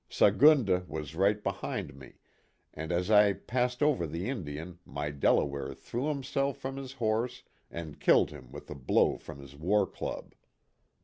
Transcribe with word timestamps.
Sagunda 0.09 0.83
was 0.87 1.13
right 1.13 1.43
behind 1.43 1.93
me, 1.95 2.13
and 2.73 2.91
as 2.91 3.11
I 3.11 3.33
passed 3.33 3.83
over 3.83 4.07
the 4.07 4.27
Indian 4.29 4.79
my 4.83 5.11
Delaware 5.11 5.75
threw 5.75 6.07
himself 6.07 6.57
from 6.57 6.77
his 6.77 6.93
horse 6.93 7.43
and 7.69 7.99
killed 7.99 8.31
him 8.31 8.51
with 8.51 8.67
a 8.71 8.75
blow 8.75 9.19
from 9.19 9.37
his 9.37 9.55
war 9.55 9.85
club. 9.85 10.33